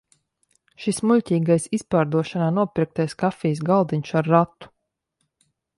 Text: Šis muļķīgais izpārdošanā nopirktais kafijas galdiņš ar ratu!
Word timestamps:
Šis 0.85 1.01
muļķīgais 1.09 1.67
izpārdošanā 1.79 2.49
nopirktais 2.57 3.17
kafijas 3.25 3.65
galdiņš 3.73 4.19
ar 4.23 4.35
ratu! 4.37 4.73